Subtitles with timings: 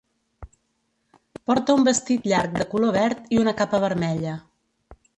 [1.51, 4.37] Porta un vestit llarg de color verd i una capa vermella.